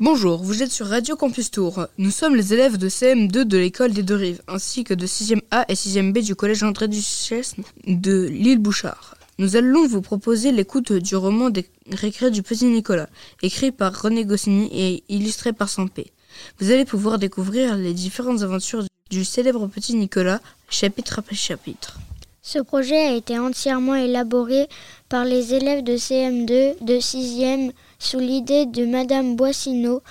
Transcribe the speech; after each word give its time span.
Bonjour, 0.00 0.44
vous 0.44 0.62
êtes 0.62 0.70
sur 0.70 0.86
Radio 0.86 1.16
Campus 1.16 1.50
Tour. 1.50 1.88
Nous 1.98 2.12
sommes 2.12 2.36
les 2.36 2.54
élèves 2.54 2.76
de 2.76 2.88
CM2 2.88 3.42
de 3.42 3.58
l'école 3.58 3.92
des 3.92 4.04
Deux-Rives, 4.04 4.40
ainsi 4.46 4.84
que 4.84 4.94
de 4.94 5.08
6e 5.08 5.40
A 5.50 5.64
et 5.68 5.74
6e 5.74 6.12
B 6.12 6.18
du 6.18 6.36
collège 6.36 6.62
André 6.62 6.86
Duchesne 6.86 7.64
de 7.84 8.28
l'île 8.28 8.60
Bouchard. 8.60 9.16
Nous 9.38 9.56
allons 9.56 9.88
vous 9.88 10.00
proposer 10.00 10.52
l'écoute 10.52 10.92
du 10.92 11.16
roman 11.16 11.50
des 11.50 11.68
récrés 11.90 12.30
du 12.30 12.44
petit 12.44 12.66
Nicolas, 12.66 13.08
écrit 13.42 13.72
par 13.72 14.00
René 14.00 14.24
Goscinny 14.24 14.68
et 14.72 15.02
illustré 15.08 15.52
par 15.52 15.68
Sampé. 15.68 16.12
Vous 16.60 16.70
allez 16.70 16.84
pouvoir 16.84 17.18
découvrir 17.18 17.74
les 17.74 17.92
différentes 17.92 18.42
aventures 18.42 18.84
du 19.10 19.24
célèbre 19.24 19.66
petit 19.66 19.96
Nicolas, 19.96 20.40
chapitre 20.70 21.18
après 21.18 21.34
chapitre. 21.34 21.98
Ce 22.40 22.60
projet 22.60 23.08
a 23.08 23.14
été 23.16 23.36
entièrement 23.36 23.96
élaboré 23.96 24.68
par 25.08 25.24
les 25.24 25.54
élèves 25.54 25.82
de 25.82 25.94
CM2 25.94 26.84
de 26.84 26.94
6e 26.94 27.72
sous 27.98 28.18
l'idée 28.18 28.66
de 28.66 28.86
Madame 28.86 29.36
Boissineau, 29.36 30.02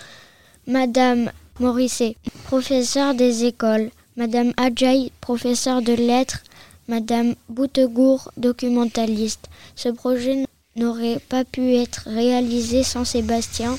Madame 0.68 1.32
Morisset, 1.60 2.16
professeure 2.44 3.16
des 3.16 3.46
écoles, 3.46 3.90
Madame 4.18 4.54
Adjaï, 4.58 5.12
professeure 5.22 5.82
de 5.82 5.94
lettres, 5.94 6.44
Madame 6.88 7.36
Boutegour, 7.50 8.32
documentaliste. 8.38 9.48
Ce 9.76 9.90
projet 9.90 10.46
n'aurait 10.76 11.20
pas 11.30 11.46
pu 11.46 11.76
être 11.76 12.04
réalisé 12.06 12.84
sans 12.84 13.06
Sébastien, 13.06 13.78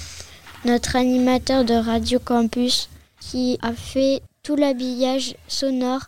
notre 0.65 0.97
animateur 0.97 1.65
de 1.65 1.75
Radio 1.75 2.19
Campus, 2.19 2.89
qui 3.21 3.59
a 3.63 3.73
fait 3.73 4.23
tout 4.43 4.57
l'habillage 4.57 5.37
sonore 5.47 6.03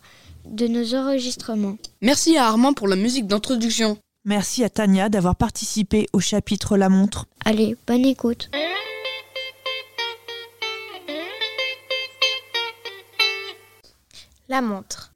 de 0.46 0.66
nos 0.66 0.94
enregistrements. 0.94 1.76
Merci 2.00 2.36
à 2.36 2.46
Armand 2.46 2.72
pour 2.72 2.88
la 2.88 2.96
musique 2.96 3.26
d'introduction. 3.26 3.98
Merci 4.24 4.64
à 4.64 4.68
Tania 4.68 5.08
d'avoir 5.08 5.36
participé 5.36 6.06
au 6.12 6.20
chapitre 6.20 6.76
La 6.76 6.88
montre. 6.90 7.26
Allez, 7.50 7.76
bonne 7.84 8.06
écoute. 8.06 8.48
La 14.48 14.60
montre. 14.62 15.12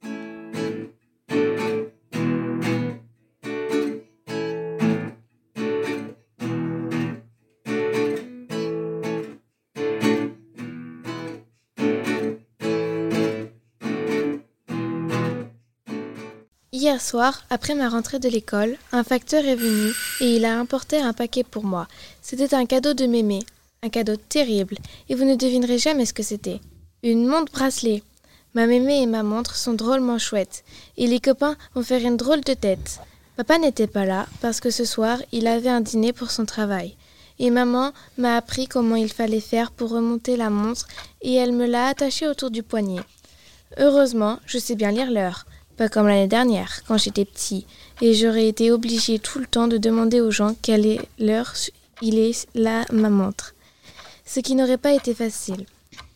Hier 16.77 16.99
soir, 16.99 17.41
après 17.49 17.73
ma 17.73 17.87
rentrée 17.87 18.19
de 18.19 18.27
l'école, 18.27 18.75
un 18.91 19.05
facteur 19.05 19.45
est 19.45 19.55
venu 19.55 19.93
et 20.19 20.35
il 20.35 20.43
a 20.43 20.59
importé 20.59 20.97
un 20.97 21.13
paquet 21.13 21.45
pour 21.45 21.63
moi. 21.63 21.87
C'était 22.21 22.53
un 22.53 22.65
cadeau 22.65 22.93
de 22.93 23.05
mémé, 23.05 23.39
un 23.81 23.87
cadeau 23.87 24.17
terrible, 24.17 24.75
et 25.07 25.15
vous 25.15 25.23
ne 25.23 25.37
devinerez 25.37 25.77
jamais 25.77 26.05
ce 26.05 26.11
que 26.11 26.21
c'était. 26.21 26.59
Une 27.01 27.27
montre 27.27 27.53
bracelet. 27.53 28.03
Ma 28.55 28.67
mémé 28.67 29.01
et 29.01 29.05
ma 29.05 29.23
montre 29.23 29.55
sont 29.55 29.71
drôlement 29.71 30.19
chouettes, 30.19 30.65
et 30.97 31.07
les 31.07 31.21
copains 31.21 31.55
vont 31.75 31.81
faire 31.81 32.05
une 32.05 32.17
drôle 32.17 32.41
de 32.41 32.53
tête. 32.53 32.99
Papa 33.37 33.57
n'était 33.57 33.87
pas 33.87 34.03
là 34.03 34.27
parce 34.41 34.59
que 34.59 34.69
ce 34.69 34.83
soir 34.83 35.19
il 35.31 35.47
avait 35.47 35.69
un 35.69 35.79
dîner 35.79 36.11
pour 36.11 36.29
son 36.29 36.43
travail. 36.43 36.97
Et 37.39 37.51
maman 37.51 37.93
m'a 38.17 38.35
appris 38.35 38.67
comment 38.67 38.97
il 38.97 39.13
fallait 39.13 39.39
faire 39.39 39.71
pour 39.71 39.91
remonter 39.91 40.35
la 40.35 40.49
montre 40.49 40.87
et 41.21 41.35
elle 41.35 41.53
me 41.53 41.67
l'a 41.67 41.87
attachée 41.87 42.27
autour 42.27 42.51
du 42.51 42.63
poignet. 42.63 42.99
Heureusement, 43.77 44.39
je 44.45 44.57
sais 44.57 44.75
bien 44.75 44.91
lire 44.91 45.09
l'heure. 45.09 45.45
Pas 45.77 45.89
comme 45.89 46.07
l'année 46.07 46.27
dernière, 46.27 46.81
quand 46.87 46.97
j'étais 46.97 47.25
petit, 47.25 47.65
et 48.01 48.13
j'aurais 48.13 48.47
été 48.47 48.71
obligée 48.71 49.19
tout 49.19 49.39
le 49.39 49.45
temps 49.45 49.67
de 49.67 49.77
demander 49.77 50.21
aux 50.21 50.31
gens 50.31 50.55
quelle 50.61 50.85
est 50.85 51.01
l'heure 51.19 51.53
il 52.01 52.17
est 52.17 52.47
là 52.55 52.85
ma 52.91 53.09
montre. 53.09 53.55
Ce 54.25 54.39
qui 54.39 54.55
n'aurait 54.55 54.77
pas 54.77 54.93
été 54.93 55.13
facile. 55.13 55.65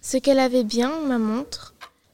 Ce 0.02 0.18
qu'elle 0.18 0.40
avait 0.40 0.64
bien, 0.64 0.92
ma 1.06 1.18
montre, 1.18 1.74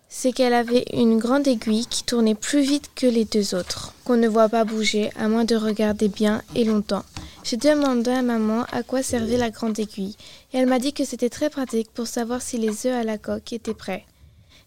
c'est 0.10 0.32
qu'elle 0.32 0.54
avait 0.54 0.86
une 0.94 1.20
grande 1.20 1.48
aiguille 1.48 1.86
qui 1.88 2.04
tournait 2.04 2.36
plus 2.36 2.62
vite 2.62 2.90
que 2.96 3.06
les 3.06 3.26
deux 3.26 3.54
autres, 3.54 3.94
qu'on 4.06 4.18
ne 4.18 4.28
voit 4.28 4.50
pas 4.50 4.66
bouger 4.66 5.12
à 5.16 5.28
moins 5.28 5.46
de 5.46 5.56
regarder 5.56 6.08
bien 6.08 6.42
et 6.56 6.64
longtemps. 6.64 7.04
J'ai 7.44 7.58
demandé 7.58 8.12
à 8.12 8.22
maman 8.22 8.66
à 8.72 8.82
quoi 8.82 9.04
servait 9.04 9.38
la 9.38 9.52
grande 9.52 9.78
aiguille, 9.78 10.16
et 10.54 10.58
elle 10.58 10.68
m'a 10.68 10.80
dit 10.80 10.94
que 10.94 11.06
c'était 11.06 11.30
très 11.30 11.50
pratique 11.50 11.92
pour 11.94 12.08
savoir 12.08 12.42
si 12.42 12.58
les 12.58 12.88
œufs 12.88 12.96
à 12.96 13.04
la 13.04 13.18
coque 13.18 13.54
étaient 13.54 13.74
prêts. 13.74 14.06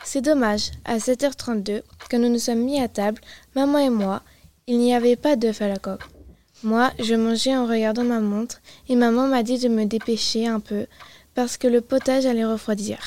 C'est 0.04 0.22
dommage, 0.22 0.70
à 0.84 0.98
7h32, 0.98 1.82
quand 2.10 2.19
nous 2.19 2.28
nous 2.28 2.38
sommes 2.38 2.64
mis 2.64 2.81
à 2.81 2.88
table, 2.88 3.20
maman 3.54 3.78
et 3.78 3.91
moi, 3.91 4.22
il 4.66 4.78
n'y 4.78 4.94
avait 4.94 5.16
pas 5.16 5.36
d'œufs 5.36 5.60
à 5.60 5.69
la 5.69 5.76
coque. 5.76 6.04
Moi, 6.62 6.91
je 6.98 7.14
mangeais 7.14 7.56
en 7.56 7.66
regardant 7.66 8.04
ma 8.04 8.20
montre, 8.20 8.60
et 8.88 8.97
maman 8.97 9.28
m'a 9.28 9.42
dit 9.42 9.58
de 9.58 9.69
me 9.69 9.84
dépêcher 9.84 10.47
un 10.47 10.60
peu, 10.60 10.87
parce 11.34 11.56
que 11.56 11.69
le 11.69 11.81
potage 11.81 12.26
allait 12.26 12.44
refroidir. 12.44 12.98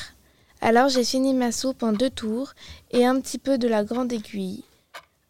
Alors 0.62 0.88
j'ai 0.88 1.04
fini 1.04 1.34
ma 1.34 1.50
soupe 1.50 1.82
en 1.82 1.92
deux 1.92 2.08
tours 2.08 2.52
et 2.92 3.04
un 3.04 3.20
petit 3.20 3.38
peu 3.38 3.58
de 3.58 3.66
la 3.66 3.82
grande 3.82 4.12
aiguille. 4.12 4.62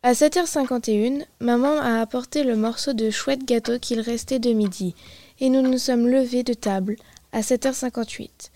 À 0.03 0.13
7h51, 0.13 1.25
maman 1.41 1.79
a 1.81 2.01
apporté 2.01 2.45
le 2.45 2.55
morceau 2.55 2.93
de 2.93 3.09
chouette 3.11 3.45
gâteau 3.45 3.79
qu'il 3.79 4.01
restait 4.01 4.39
de 4.39 4.53
midi, 4.53 4.95
et 5.41 5.49
nous 5.49 5.63
nous 5.63 5.79
sommes 5.79 6.07
levés 6.07 6.43
de 6.43 6.55
table 6.55 6.97
à 7.33 7.41
7h58. 7.41 8.52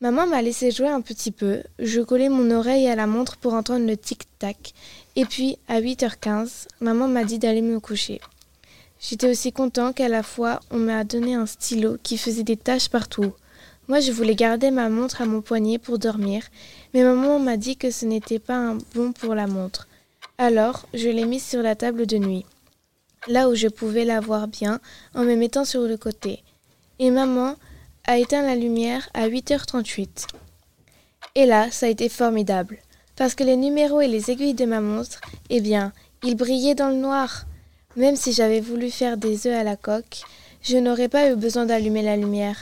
Maman 0.00 0.26
m'a 0.26 0.42
laissé 0.42 0.72
jouer 0.72 0.88
un 0.88 1.00
petit 1.00 1.30
peu, 1.30 1.62
je 1.78 2.00
collais 2.00 2.28
mon 2.28 2.50
oreille 2.50 2.88
à 2.88 2.96
la 2.96 3.06
montre 3.06 3.36
pour 3.36 3.54
entendre 3.54 3.86
le 3.86 3.96
tic-tac, 3.96 4.74
et 5.14 5.24
puis 5.24 5.56
à 5.68 5.80
8h15, 5.80 6.66
maman 6.80 7.06
m'a 7.06 7.24
dit 7.24 7.38
d'aller 7.38 7.62
me 7.62 7.78
coucher. 7.78 8.20
J'étais 9.00 9.30
aussi 9.30 9.52
content 9.52 9.92
qu'à 9.92 10.08
la 10.08 10.24
fois 10.24 10.60
on 10.72 10.78
m'a 10.78 11.04
donné 11.04 11.34
un 11.34 11.46
stylo 11.46 11.96
qui 12.02 12.18
faisait 12.18 12.42
des 12.42 12.56
taches 12.56 12.88
partout. 12.88 13.32
Moi 13.86 14.00
je 14.00 14.10
voulais 14.10 14.34
garder 14.34 14.72
ma 14.72 14.88
montre 14.88 15.22
à 15.22 15.26
mon 15.26 15.40
poignet 15.40 15.78
pour 15.78 15.98
dormir, 15.98 16.42
mais 16.92 17.04
maman 17.04 17.38
m'a 17.38 17.56
dit 17.56 17.76
que 17.76 17.92
ce 17.92 18.04
n'était 18.04 18.40
pas 18.40 18.56
un 18.56 18.78
bon 18.94 19.12
pour 19.12 19.34
la 19.34 19.46
montre. 19.46 19.86
Alors 20.38 20.86
je 20.92 21.08
l'ai 21.08 21.24
mise 21.24 21.44
sur 21.44 21.62
la 21.62 21.76
table 21.76 22.06
de 22.06 22.18
nuit, 22.18 22.44
là 23.28 23.48
où 23.48 23.54
je 23.54 23.68
pouvais 23.68 24.04
la 24.04 24.20
voir 24.20 24.48
bien 24.48 24.80
en 25.14 25.22
me 25.22 25.36
mettant 25.36 25.64
sur 25.64 25.82
le 25.82 25.96
côté. 25.96 26.42
Et 26.98 27.12
maman 27.12 27.54
a 28.06 28.18
éteint 28.18 28.42
la 28.42 28.54
lumière 28.54 29.08
à 29.14 29.28
8h38. 29.28 30.26
Et 31.34 31.46
là, 31.46 31.70
ça 31.70 31.86
a 31.86 31.88
été 31.88 32.08
formidable, 32.08 32.78
parce 33.16 33.34
que 33.34 33.44
les 33.44 33.56
numéros 33.56 34.00
et 34.00 34.08
les 34.08 34.30
aiguilles 34.30 34.54
de 34.54 34.66
ma 34.66 34.80
montre, 34.80 35.20
eh 35.50 35.60
bien, 35.60 35.92
ils 36.22 36.36
brillaient 36.36 36.74
dans 36.74 36.88
le 36.88 36.96
noir. 36.96 37.46
Même 37.96 38.16
si 38.16 38.32
j'avais 38.32 38.60
voulu 38.60 38.90
faire 38.90 39.16
des 39.16 39.46
œufs 39.46 39.58
à 39.58 39.64
la 39.64 39.76
coque, 39.76 40.22
je 40.62 40.76
n'aurais 40.76 41.08
pas 41.08 41.30
eu 41.30 41.36
besoin 41.36 41.66
d'allumer 41.66 42.02
la 42.02 42.16
lumière. 42.16 42.58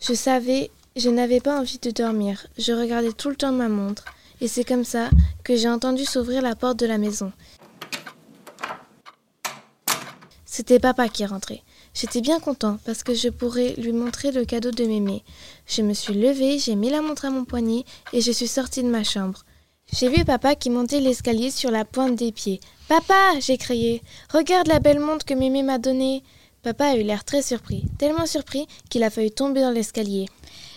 Je 0.00 0.14
savais, 0.14 0.70
je 0.96 1.10
n'avais 1.10 1.40
pas 1.40 1.58
envie 1.58 1.78
de 1.78 1.90
dormir, 1.90 2.46
je 2.56 2.72
regardais 2.72 3.12
tout 3.12 3.30
le 3.30 3.36
temps 3.36 3.52
ma 3.52 3.68
montre, 3.68 4.04
et 4.40 4.48
c'est 4.48 4.64
comme 4.64 4.84
ça 4.84 5.10
que 5.44 5.56
j'ai 5.56 5.68
entendu 5.68 6.04
s'ouvrir 6.04 6.42
la 6.42 6.54
porte 6.54 6.78
de 6.78 6.86
la 6.86 6.98
maison. 6.98 7.32
C'était 10.44 10.78
papa 10.78 11.08
qui 11.08 11.26
rentrait. 11.26 11.62
J'étais 12.00 12.20
bien 12.20 12.38
content 12.38 12.78
parce 12.84 13.02
que 13.02 13.12
je 13.12 13.28
pourrais 13.28 13.74
lui 13.76 13.90
montrer 13.90 14.30
le 14.30 14.44
cadeau 14.44 14.70
de 14.70 14.84
mémé. 14.84 15.24
Je 15.66 15.82
me 15.82 15.94
suis 15.94 16.14
levée, 16.14 16.60
j'ai 16.60 16.76
mis 16.76 16.90
la 16.90 17.02
montre 17.02 17.24
à 17.24 17.30
mon 17.30 17.44
poignet 17.44 17.84
et 18.12 18.20
je 18.20 18.30
suis 18.30 18.46
sortie 18.46 18.84
de 18.84 18.88
ma 18.88 19.02
chambre. 19.02 19.44
J'ai 19.92 20.08
vu 20.08 20.24
papa 20.24 20.54
qui 20.54 20.70
montait 20.70 21.00
l'escalier 21.00 21.50
sur 21.50 21.72
la 21.72 21.84
pointe 21.84 22.14
des 22.14 22.30
pieds. 22.30 22.60
Papa 22.88 23.40
j'ai 23.40 23.58
crié. 23.58 24.00
Regarde 24.32 24.68
la 24.68 24.78
belle 24.78 25.00
montre 25.00 25.26
que 25.26 25.34
mémé 25.34 25.64
m'a 25.64 25.78
donnée. 25.78 26.22
Papa 26.62 26.84
a 26.84 26.96
eu 26.96 27.02
l'air 27.02 27.24
très 27.24 27.42
surpris, 27.42 27.82
tellement 27.98 28.26
surpris 28.26 28.68
qu'il 28.90 29.02
a 29.02 29.10
failli 29.10 29.32
tomber 29.32 29.62
dans 29.62 29.72
l'escalier. 29.72 30.26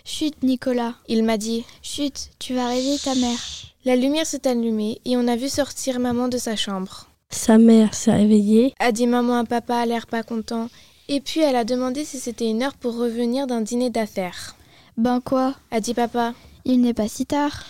Chut, 0.04 0.42
Nicolas. 0.42 0.96
Il 1.08 1.24
m'a 1.24 1.38
dit 1.38 1.64
Chut, 1.84 2.32
tu 2.40 2.56
vas 2.56 2.68
réveiller 2.68 2.98
ta 2.98 3.14
mère. 3.14 3.40
La 3.86 3.96
lumière 3.96 4.26
s'est 4.26 4.48
allumée 4.48 5.00
et 5.06 5.18
on 5.18 5.28
a 5.28 5.36
vu 5.36 5.50
sortir 5.50 6.00
maman 6.00 6.30
de 6.30 6.40
sa 6.40 6.56
chambre. 6.56 7.12
Sa 7.30 7.60
mère 7.60 7.94
s'est 7.94 8.12
réveillée, 8.12 8.74
a 8.80 8.92
dit 8.92 9.06
maman 9.06 9.38
à 9.38 9.46
papa 9.46 9.76
à 9.76 9.86
l'air 9.86 10.08
pas 10.08 10.24
content. 10.24 10.68
Et 11.14 11.20
puis 11.20 11.42
elle 11.42 11.58
a 11.58 11.66
demandé 11.66 12.06
si 12.06 12.20
c'était 12.20 12.50
une 12.50 12.64
heure 12.64 12.74
pour 12.74 12.96
revenir 12.96 13.46
d'un 13.46 13.60
dîner 13.60 13.90
d'affaires. 13.90 14.56
Ben 14.96 15.20
quoi? 15.20 15.56
A 15.70 15.82
dit 15.82 15.94
papa. 15.94 16.34
Il 16.64 16.80
n'est 16.80 16.94
pas 16.94 17.10
si 17.10 17.26
tard. 17.26 17.66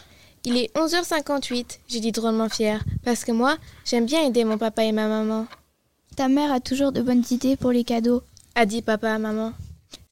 Il 0.46 0.58
est 0.58 0.72
11h58, 0.78 1.80
j'ai 1.88 2.00
dit 2.00 2.12
drôlement 2.12 2.50
fière, 2.50 2.84
parce 3.04 3.26
que 3.26 3.32
moi, 3.32 3.58
j'aime 3.84 4.06
bien 4.06 4.24
aider 4.24 4.44
mon 4.44 4.60
papa 4.60 4.84
et 4.84 4.92
ma 4.92 5.08
maman. 5.08 5.48
Ta 6.16 6.28
mère 6.28 6.52
a 6.52 6.60
toujours 6.60 6.92
de 6.92 7.02
bonnes 7.02 7.24
idées 7.32 7.56
pour 7.56 7.72
les 7.72 7.84
cadeaux, 7.84 8.22
a 8.54 8.68
dit 8.68 8.84
papa 8.84 9.12
à 9.12 9.18
maman. 9.18 9.54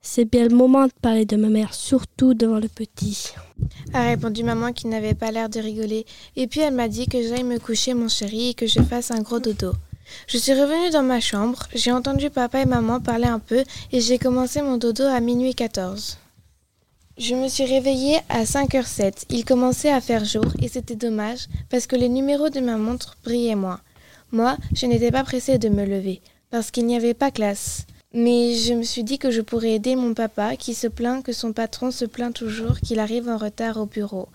c'est 0.02 0.26
bien 0.26 0.48
le 0.48 0.56
moment 0.56 0.88
de 0.88 0.92
parler 1.00 1.26
de 1.26 1.36
ma 1.36 1.50
mère, 1.50 1.76
surtout 1.76 2.34
devant 2.34 2.58
le 2.58 2.68
petit. 2.68 3.34
A 3.94 4.06
répondu 4.06 4.44
maman 4.44 4.74
qui 4.74 4.88
n'avait 4.88 5.14
pas 5.14 5.30
l'air 5.30 5.50
de 5.50 5.60
rigoler, 5.60 6.08
et 6.36 6.48
puis 6.48 6.62
elle 6.62 6.74
m'a 6.74 6.88
dit 6.88 7.08
que 7.08 7.22
j'aille 7.22 7.44
me 7.44 7.60
coucher 7.60 7.94
mon 7.94 8.08
chéri 8.08 8.50
et 8.50 8.54
que 8.56 8.66
je 8.66 8.82
fasse 8.82 9.12
un 9.12 9.22
gros 9.22 9.40
dodo. 9.40 9.74
Je 10.28 10.38
suis 10.38 10.54
revenue 10.54 10.90
dans 10.92 11.04
ma 11.04 11.20
chambre, 11.20 11.64
j'ai 11.74 11.92
entendu 11.92 12.30
papa 12.30 12.62
et 12.62 12.66
maman 12.66 13.00
parler 13.00 13.28
un 13.28 13.40
peu 13.40 13.64
et 13.92 14.02
j'ai 14.02 14.18
commencé 14.18 14.62
mon 14.62 14.78
dodo 14.78 15.04
à 15.04 15.20
minuit 15.20 15.56
14. 15.56 16.18
Je 17.18 17.36
me 17.36 17.50
suis 17.50 17.66
réveillée 17.66 18.20
à 18.30 18.44
5h07. 18.46 19.26
Il 19.30 19.44
commençait 19.44 19.92
à 19.92 20.00
faire 20.00 20.24
jour 20.24 20.46
et 20.62 20.70
c'était 20.70 20.96
dommage 20.96 21.48
parce 21.70 21.86
que 21.86 21.98
les 21.98 22.08
numéros 22.08 22.50
de 22.50 22.62
ma 22.62 22.78
montre 22.78 23.18
brillaient 23.26 23.56
moins. 23.56 23.82
Moi, 24.32 24.56
je 24.74 24.86
n'étais 24.86 25.12
pas 25.12 25.26
pressée 25.26 25.58
de 25.58 25.68
me 25.68 25.84
lever 25.84 26.22
parce 26.50 26.72
qu'il 26.72 26.86
n'y 26.86 26.96
avait 26.96 27.14
pas 27.14 27.30
classe. 27.30 27.86
Mais 28.14 28.56
je 28.56 28.74
me 28.74 28.84
suis 28.84 29.04
dit 29.04 29.20
que 29.20 29.32
je 29.32 29.42
pourrais 29.42 29.72
aider 29.72 29.96
mon 29.96 30.14
papa 30.14 30.56
qui 30.56 30.74
se 30.74 30.88
plaint 30.88 31.22
que 31.24 31.34
son 31.34 31.52
patron 31.52 31.92
se 31.92 32.06
plaint 32.06 32.34
toujours 32.34 32.80
qu'il 32.80 33.00
arrive 33.00 33.28
en 33.28 33.38
retard 33.38 33.78
au 33.78 33.86
bureau. 33.86 34.30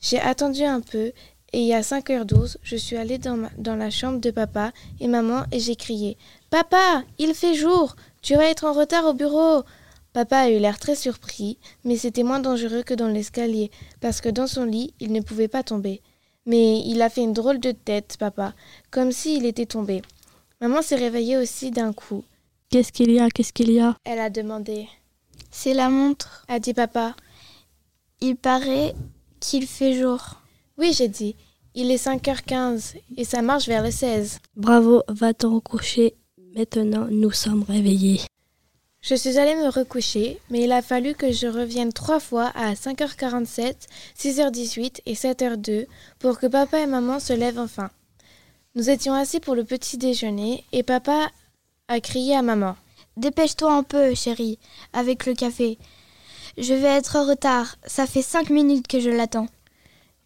J'ai 0.00 0.18
attendu 0.18 0.64
un 0.64 0.80
peu 0.80 1.12
et 1.54 1.60
il 1.60 1.66
y 1.66 1.72
a 1.72 1.82
5h12, 1.82 2.56
je 2.64 2.74
suis 2.74 2.96
allée 2.96 3.18
dans, 3.18 3.48
dans 3.58 3.76
la 3.76 3.88
chambre 3.88 4.18
de 4.18 4.32
papa 4.32 4.72
et 4.98 5.06
maman 5.06 5.44
et 5.52 5.60
j'ai 5.60 5.76
crié 5.76 6.18
Papa, 6.50 7.04
il 7.18 7.32
fait 7.32 7.54
jour, 7.54 7.94
tu 8.22 8.34
vas 8.34 8.46
être 8.46 8.64
en 8.64 8.72
retard 8.72 9.04
au 9.04 9.14
bureau. 9.14 9.62
Papa 10.12 10.38
a 10.38 10.50
eu 10.50 10.58
l'air 10.58 10.80
très 10.80 10.96
surpris, 10.96 11.58
mais 11.84 11.96
c'était 11.96 12.24
moins 12.24 12.40
dangereux 12.40 12.82
que 12.82 12.94
dans 12.94 13.06
l'escalier, 13.06 13.70
parce 14.00 14.20
que 14.20 14.28
dans 14.28 14.48
son 14.48 14.64
lit, 14.64 14.94
il 14.98 15.12
ne 15.12 15.20
pouvait 15.20 15.46
pas 15.46 15.62
tomber. 15.62 16.02
Mais 16.44 16.80
il 16.80 17.00
a 17.02 17.08
fait 17.08 17.22
une 17.22 17.32
drôle 17.32 17.60
de 17.60 17.70
tête, 17.70 18.16
papa, 18.18 18.52
comme 18.90 19.12
s'il 19.12 19.46
était 19.46 19.66
tombé. 19.66 20.02
Maman 20.60 20.82
s'est 20.82 20.96
réveillée 20.96 21.36
aussi 21.36 21.70
d'un 21.70 21.92
coup. 21.92 22.24
Qu'est-ce 22.68 22.90
qu'il 22.90 23.12
y 23.12 23.20
a 23.20 23.30
Qu'est-ce 23.30 23.52
qu'il 23.52 23.70
y 23.70 23.78
a? 23.78 23.96
Elle 24.02 24.18
a 24.18 24.28
demandé. 24.28 24.88
C'est 25.52 25.74
la 25.74 25.88
montre. 25.88 26.44
A 26.48 26.58
dit 26.58 26.74
papa. 26.74 27.14
Il 28.20 28.34
paraît 28.34 28.96
qu'il 29.38 29.68
fait 29.68 29.94
jour. 29.94 30.40
Oui, 30.78 30.92
j'ai 30.92 31.08
dit. 31.08 31.36
Il 31.74 31.90
est 31.90 32.04
5h15 32.04 32.94
et 33.16 33.24
ça 33.24 33.42
marche 33.42 33.66
vers 33.66 33.82
le 33.82 33.90
16. 33.90 34.38
Bravo, 34.56 35.02
va-t'en 35.08 35.54
recoucher. 35.54 36.14
Maintenant, 36.56 37.06
nous 37.10 37.32
sommes 37.32 37.64
réveillés. 37.64 38.20
Je 39.00 39.14
suis 39.14 39.38
allée 39.38 39.54
me 39.56 39.68
recoucher, 39.68 40.40
mais 40.50 40.62
il 40.62 40.72
a 40.72 40.80
fallu 40.80 41.14
que 41.14 41.30
je 41.30 41.46
revienne 41.46 41.92
trois 41.92 42.20
fois 42.20 42.50
à 42.54 42.72
5h47, 42.72 43.74
6h18 44.18 45.00
et 45.04 45.14
7h02 45.14 45.86
pour 46.18 46.38
que 46.38 46.46
papa 46.46 46.80
et 46.80 46.86
maman 46.86 47.20
se 47.20 47.32
lèvent 47.32 47.58
enfin. 47.58 47.90
Nous 48.74 48.88
étions 48.88 49.12
assis 49.12 49.40
pour 49.40 49.54
le 49.54 49.64
petit 49.64 49.98
déjeuner 49.98 50.64
et 50.72 50.82
papa 50.82 51.30
a 51.88 52.00
crié 52.00 52.34
à 52.34 52.42
maman. 52.42 52.76
Dépêche-toi 53.16 53.72
un 53.72 53.82
peu, 53.82 54.14
chérie, 54.14 54.58
avec 54.92 55.26
le 55.26 55.34
café. 55.34 55.78
Je 56.56 56.72
vais 56.72 56.88
être 56.88 57.16
en 57.16 57.26
retard. 57.26 57.76
Ça 57.86 58.06
fait 58.06 58.22
cinq 58.22 58.48
minutes 58.48 58.88
que 58.88 59.00
je 59.00 59.10
l'attends. 59.10 59.48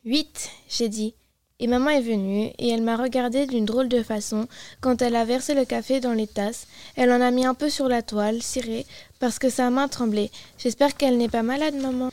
Huit, 0.04 0.50
j'ai 0.68 0.88
dit. 0.88 1.14
Et 1.60 1.66
maman 1.66 1.90
est 1.90 2.00
venue, 2.00 2.52
et 2.58 2.68
elle 2.68 2.82
m'a 2.82 2.96
regardé 2.96 3.46
d'une 3.46 3.64
drôle 3.64 3.88
de 3.88 4.02
façon 4.02 4.46
quand 4.80 5.02
elle 5.02 5.16
a 5.16 5.24
versé 5.24 5.54
le 5.54 5.64
café 5.64 5.98
dans 5.98 6.12
les 6.12 6.28
tasses. 6.28 6.68
Elle 6.94 7.10
en 7.10 7.20
a 7.20 7.32
mis 7.32 7.44
un 7.44 7.54
peu 7.54 7.68
sur 7.68 7.88
la 7.88 8.02
toile, 8.02 8.42
cirée, 8.42 8.86
parce 9.18 9.40
que 9.40 9.50
sa 9.50 9.68
main 9.70 9.88
tremblait. 9.88 10.30
J'espère 10.56 10.96
qu'elle 10.96 11.18
n'est 11.18 11.28
pas 11.28 11.42
malade, 11.42 11.74
maman. 11.74 12.10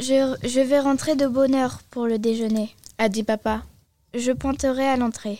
Je, 0.00 0.36
je 0.42 0.60
vais 0.60 0.80
rentrer 0.80 1.14
de 1.14 1.28
bonne 1.28 1.54
heure 1.54 1.80
pour 1.90 2.06
le 2.06 2.18
déjeuner, 2.18 2.74
a 2.98 3.08
dit 3.08 3.22
papa. 3.22 3.62
Je 4.12 4.32
pointerai 4.32 4.88
à 4.88 4.96
l'entrée. 4.96 5.38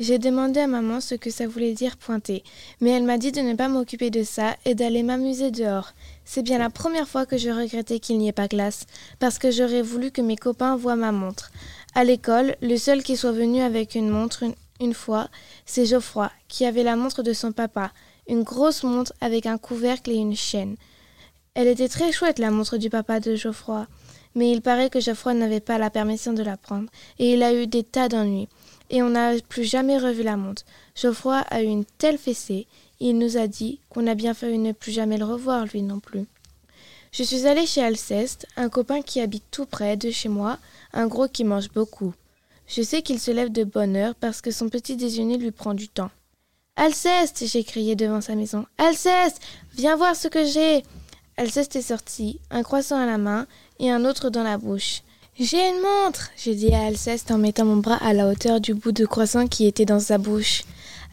J'ai 0.00 0.20
demandé 0.20 0.60
à 0.60 0.68
maman 0.68 1.00
ce 1.00 1.16
que 1.16 1.28
ça 1.28 1.48
voulait 1.48 1.72
dire 1.72 1.96
pointer, 1.96 2.44
mais 2.80 2.90
elle 2.90 3.02
m'a 3.02 3.18
dit 3.18 3.32
de 3.32 3.40
ne 3.40 3.54
pas 3.54 3.66
m'occuper 3.68 4.10
de 4.10 4.22
ça 4.22 4.56
et 4.64 4.76
d'aller 4.76 5.02
m'amuser 5.02 5.50
dehors. 5.50 5.90
C'est 6.24 6.44
bien 6.44 6.58
la 6.58 6.70
première 6.70 7.08
fois 7.08 7.26
que 7.26 7.36
je 7.36 7.50
regrettais 7.50 7.98
qu'il 7.98 8.18
n'y 8.18 8.28
ait 8.28 8.32
pas 8.32 8.46
glace, 8.46 8.86
parce 9.18 9.40
que 9.40 9.50
j'aurais 9.50 9.82
voulu 9.82 10.12
que 10.12 10.22
mes 10.22 10.36
copains 10.36 10.76
voient 10.76 10.94
ma 10.94 11.10
montre. 11.10 11.50
À 11.96 12.04
l'école, 12.04 12.54
le 12.62 12.76
seul 12.76 13.02
qui 13.02 13.16
soit 13.16 13.32
venu 13.32 13.60
avec 13.60 13.96
une 13.96 14.08
montre 14.08 14.44
une, 14.44 14.54
une 14.80 14.94
fois, 14.94 15.30
c'est 15.66 15.84
Geoffroy, 15.86 16.30
qui 16.46 16.64
avait 16.64 16.84
la 16.84 16.94
montre 16.94 17.24
de 17.24 17.32
son 17.32 17.50
papa, 17.50 17.90
une 18.28 18.44
grosse 18.44 18.84
montre 18.84 19.12
avec 19.20 19.46
un 19.46 19.58
couvercle 19.58 20.12
et 20.12 20.14
une 20.14 20.36
chaîne. 20.36 20.76
Elle 21.54 21.66
était 21.66 21.88
très 21.88 22.12
chouette, 22.12 22.38
la 22.38 22.52
montre 22.52 22.76
du 22.76 22.88
papa 22.88 23.18
de 23.18 23.34
Geoffroy, 23.34 23.88
mais 24.36 24.52
il 24.52 24.62
paraît 24.62 24.90
que 24.90 25.00
Geoffroy 25.00 25.34
n'avait 25.34 25.58
pas 25.58 25.76
la 25.76 25.90
permission 25.90 26.32
de 26.34 26.44
la 26.44 26.56
prendre, 26.56 26.88
et 27.18 27.32
il 27.32 27.42
a 27.42 27.52
eu 27.52 27.66
des 27.66 27.82
tas 27.82 28.08
d'ennuis 28.08 28.48
et 28.90 29.02
on 29.02 29.10
n'a 29.10 29.34
plus 29.48 29.64
jamais 29.64 29.98
revu 29.98 30.22
la 30.22 30.36
montre. 30.36 30.62
Geoffroy 30.94 31.44
a 31.50 31.62
eu 31.62 31.66
une 31.66 31.84
telle 31.84 32.18
fessée, 32.18 32.66
il 33.00 33.18
nous 33.18 33.36
a 33.36 33.46
dit 33.46 33.80
qu'on 33.88 34.06
a 34.06 34.14
bien 34.14 34.34
fait 34.34 34.50
de 34.50 34.56
ne 34.56 34.72
plus 34.72 34.92
jamais 34.92 35.18
le 35.18 35.24
revoir, 35.24 35.66
lui 35.66 35.82
non 35.82 36.00
plus. 36.00 36.26
Je 37.12 37.22
suis 37.22 37.46
allée 37.46 37.66
chez 37.66 37.82
Alceste, 37.82 38.46
un 38.56 38.68
copain 38.68 39.02
qui 39.02 39.20
habite 39.20 39.44
tout 39.50 39.66
près 39.66 39.96
de 39.96 40.10
chez 40.10 40.28
moi, 40.28 40.58
un 40.92 41.06
gros 41.06 41.28
qui 41.28 41.44
mange 41.44 41.70
beaucoup. 41.70 42.12
Je 42.66 42.82
sais 42.82 43.02
qu'il 43.02 43.18
se 43.18 43.30
lève 43.30 43.50
de 43.50 43.64
bonne 43.64 43.96
heure 43.96 44.14
parce 44.14 44.40
que 44.42 44.50
son 44.50 44.68
petit 44.68 44.96
déjeuner 44.96 45.38
lui 45.38 45.50
prend 45.50 45.74
du 45.74 45.88
temps. 45.88 46.10
Alceste 46.76 47.44
j'ai 47.46 47.64
crié 47.64 47.96
devant 47.96 48.20
sa 48.20 48.34
maison. 48.34 48.66
Alceste 48.76 49.40
Viens 49.74 49.96
voir 49.96 50.14
ce 50.14 50.28
que 50.28 50.44
j'ai 50.44 50.84
Alceste 51.36 51.76
est 51.76 51.82
sorti, 51.82 52.40
un 52.50 52.62
croissant 52.62 52.98
à 52.98 53.06
la 53.06 53.16
main 53.16 53.46
et 53.78 53.90
un 53.90 54.04
autre 54.04 54.28
dans 54.28 54.42
la 54.42 54.58
bouche. 54.58 55.02
J'ai 55.40 55.68
une 55.68 55.80
montre 55.80 56.30
j'ai 56.36 56.56
dit 56.56 56.74
à 56.74 56.86
Alceste 56.86 57.30
en 57.30 57.38
mettant 57.38 57.64
mon 57.64 57.76
bras 57.76 57.98
à 58.02 58.12
la 58.12 58.26
hauteur 58.26 58.60
du 58.60 58.74
bout 58.74 58.90
de 58.90 59.06
croissant 59.06 59.46
qui 59.46 59.68
était 59.68 59.84
dans 59.84 60.00
sa 60.00 60.18
bouche. 60.18 60.64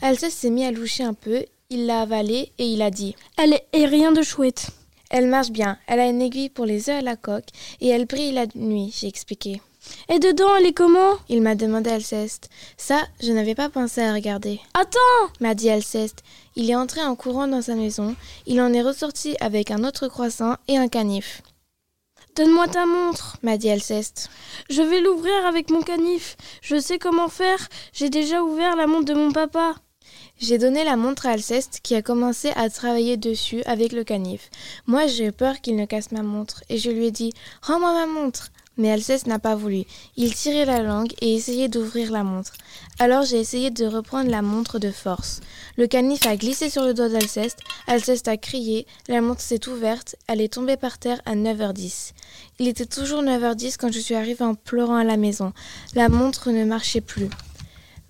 Alceste 0.02 0.40
s'est 0.40 0.50
mis 0.50 0.66
à 0.66 0.72
loucher 0.72 1.04
un 1.04 1.14
peu, 1.14 1.46
il 1.70 1.86
l'a 1.86 2.02
avalée 2.02 2.52
et 2.58 2.66
il 2.66 2.82
a 2.82 2.90
dit 2.90 3.16
Elle 3.38 3.54
est 3.72 3.86
rien 3.86 4.12
de 4.12 4.24
chouette. 4.24 4.72
Elle 5.12 5.28
marche 5.28 5.52
bien, 5.52 5.78
elle 5.86 6.00
a 6.00 6.10
une 6.10 6.24
aiguille 6.24 6.50
pour 6.50 6.66
les 6.66 6.90
œufs 6.90 6.98
à 6.98 7.02
la 7.02 7.16
coque 7.16 7.50
et 7.82 7.90
elle 7.90 8.08
brille 8.08 8.32
la 8.32 8.48
nuit, 8.56 8.92
j'ai 9.00 9.08
expliqué. 9.08 9.62
Et 10.10 10.18
dedans, 10.18 10.56
elle 10.58 10.66
est 10.66 10.74
comment? 10.74 11.14
Il 11.30 11.44
m'a 11.44 11.54
demandé 11.54 11.92
Alceste. 11.92 12.50
Ça, 12.78 13.04
je 13.22 13.32
n'avais 13.32 13.54
pas 13.54 13.70
pensé 13.70 14.02
à 14.02 14.12
regarder. 14.12 14.60
Attends 14.74 15.30
m'a 15.40 15.54
dit 15.54 15.70
Alceste. 15.70 16.24
Il 16.56 16.68
est 16.68 16.76
entré 16.76 17.02
en 17.04 17.16
courant 17.16 17.48
dans 17.48 17.62
sa 17.62 17.76
maison, 17.76 18.16
il 18.48 18.60
en 18.60 18.74
est 18.74 18.82
ressorti 18.82 19.36
avec 19.40 19.70
un 19.70 19.84
autre 19.84 20.08
croissant 20.08 20.56
et 20.68 20.78
un 20.78 20.88
canif. 20.88 21.44
Donne-moi 22.36 22.68
ta 22.68 22.86
montre, 22.86 23.38
m'a 23.44 23.58
dit 23.58 23.70
Alceste. 23.70 24.30
Je 24.70 24.82
vais 24.82 25.00
l'ouvrir 25.00 25.46
avec 25.46 25.70
mon 25.70 25.82
canif. 25.82 26.36
Je 26.62 26.78
sais 26.78 27.00
comment 27.00 27.30
faire. 27.30 27.70
J'ai 27.94 28.10
déjà 28.10 28.44
ouvert 28.44 28.76
la 28.76 28.88
montre 28.88 29.06
de 29.06 29.14
mon 29.14 29.32
papa. 29.32 29.76
J'ai 30.38 30.58
donné 30.58 30.84
la 30.84 30.98
montre 30.98 31.28
à 31.28 31.30
Alceste 31.30 31.80
qui 31.82 31.96
a 31.96 32.02
commencé 32.02 32.50
à 32.58 32.70
travailler 32.70 33.16
dessus 33.16 33.64
avec 33.66 33.94
le 33.94 34.04
canif. 34.04 34.50
Moi, 34.86 35.08
j'ai 35.08 35.28
eu 35.28 35.32
peur 35.32 35.62
qu'il 35.62 35.78
ne 35.78 35.86
casse 35.86 36.12
ma 36.12 36.24
montre 36.24 36.62
et 36.68 36.78
je 36.78 36.92
lui 36.92 37.06
ai 37.06 37.12
dit 37.12 37.32
Rends-moi 37.62 37.94
ma 37.94 38.06
montre. 38.06 38.50
Mais 38.78 38.92
Alceste 38.92 39.28
n'a 39.28 39.40
pas 39.40 39.56
voulu. 39.56 39.84
Il 40.18 40.34
tirait 40.34 40.66
la 40.66 40.82
langue 40.82 41.14
et 41.22 41.36
essayait 41.36 41.70
d'ouvrir 41.70 42.12
la 42.12 42.24
montre. 42.24 42.54
Alors 43.00 43.24
j'ai 43.24 43.40
essayé 43.40 43.72
de 43.72 43.86
reprendre 43.86 44.30
la 44.30 44.42
montre 44.42 44.80
de 44.80 44.92
force. 44.92 45.42
Le 45.78 45.88
canif 45.88 46.26
a 46.26 46.36
glissé 46.36 46.70
sur 46.70 46.84
le 46.84 46.94
doigt 46.94 47.10
d'Alceste. 47.10 47.60
Alceste 47.88 48.28
a 48.28 48.38
crié. 48.38 48.86
La 49.08 49.22
montre 49.22 49.42
s'est 49.42 49.68
ouverte. 49.70 50.16
Elle 50.28 50.42
est 50.42 50.54
tombée 50.54 50.78
par 50.78 50.98
terre 50.98 51.22
à 51.26 51.36
9h10. 51.36 52.12
Il 52.60 52.68
était 52.68 52.86
toujours 52.86 53.24
9h10 53.24 53.78
quand 53.80 53.92
je 53.92 54.00
suis 54.00 54.16
arrivée 54.16 54.46
en 54.46 54.56
pleurant 54.56 54.96
à 54.98 55.04
la 55.04 55.18
maison. 55.18 55.54
La 55.94 56.10
montre 56.10 56.52
ne 56.52 56.66
marchait 56.66 57.02
plus. 57.02 57.30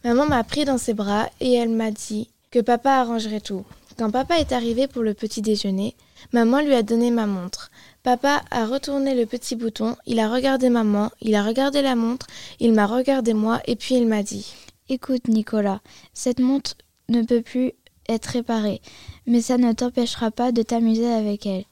Maman 0.03 0.27
m'a 0.27 0.43
pris 0.43 0.65
dans 0.65 0.77
ses 0.77 0.93
bras 0.93 1.29
et 1.39 1.53
elle 1.53 1.69
m'a 1.69 1.91
dit 1.91 2.29
que 2.51 2.59
papa 2.59 2.91
arrangerait 2.91 3.39
tout. 3.39 3.65
Quand 3.97 4.11
papa 4.11 4.39
est 4.39 4.51
arrivé 4.51 4.87
pour 4.87 5.03
le 5.03 5.13
petit 5.13 5.41
déjeuner, 5.41 5.95
maman 6.31 6.61
lui 6.61 6.75
a 6.75 6.83
donné 6.83 7.11
ma 7.11 7.25
montre. 7.25 7.71
Papa 8.05 8.43
a 8.51 8.67
retourné 8.67 9.15
le 9.15 9.25
petit 9.25 9.55
bouton, 9.55 9.95
il 10.05 10.19
a 10.19 10.29
regardé 10.29 10.69
maman, 10.69 11.09
il 11.21 11.33
a 11.33 11.43
regardé 11.43 11.81
la 11.81 11.95
montre, 11.95 12.27
il 12.59 12.71
m'a 12.71 12.85
regardé 12.85 13.33
moi 13.33 13.61
et 13.65 13.75
puis 13.75 13.95
il 13.95 14.05
m'a 14.05 14.21
dit 14.21 14.53
Écoute, 14.89 15.27
Nicolas, 15.27 15.81
cette 16.13 16.39
montre 16.39 16.75
ne 17.09 17.23
peut 17.23 17.41
plus 17.41 17.71
être 18.07 18.27
réparée, 18.27 18.79
mais 19.25 19.41
ça 19.41 19.57
ne 19.57 19.73
t'empêchera 19.73 20.29
pas 20.29 20.51
de 20.51 20.61
t'amuser 20.61 21.11
avec 21.11 21.47
elle. 21.47 21.65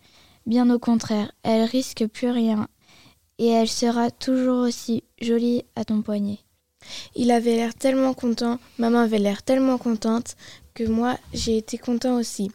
Bien 0.47 0.71
au 0.71 0.79
contraire, 0.79 1.31
elle 1.43 1.65
risque 1.65 2.07
plus 2.07 2.31
rien 2.31 2.67
et 3.37 3.49
elle 3.49 3.69
sera 3.69 4.09
toujours 4.09 4.65
aussi 4.65 5.03
jolie 5.21 5.61
à 5.75 5.85
ton 5.85 6.01
poignet. 6.01 6.39
Il 7.15 7.29
avait 7.29 7.57
l'air 7.57 7.75
tellement 7.75 8.15
content, 8.15 8.57
maman 8.79 9.01
avait 9.01 9.19
l'air 9.19 9.43
tellement 9.43 9.77
contente 9.77 10.35
que 10.73 10.83
moi 10.83 11.15
j'ai 11.31 11.57
été 11.57 11.77
content 11.77 12.15
aussi. 12.15 12.49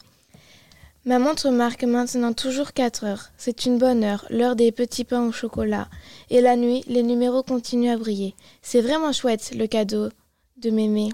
Ma 1.04 1.18
montre 1.18 1.48
marque 1.50 1.84
maintenant 1.84 2.32
toujours 2.32 2.72
4 2.72 3.04
heures. 3.04 3.30
C'est 3.38 3.64
une 3.64 3.78
bonne 3.78 4.04
heure, 4.04 4.26
l'heure 4.30 4.56
des 4.56 4.72
petits 4.72 5.04
pains 5.04 5.26
au 5.26 5.32
chocolat. 5.32 5.88
Et 6.28 6.40
la 6.40 6.56
nuit, 6.56 6.84
les 6.86 7.02
numéros 7.02 7.42
continuent 7.42 7.92
à 7.92 7.96
briller. 7.96 8.34
C'est 8.62 8.80
vraiment 8.80 9.12
chouette, 9.12 9.52
le 9.54 9.66
cadeau 9.66 10.08
de 10.58 10.70
mémé. 10.70 11.10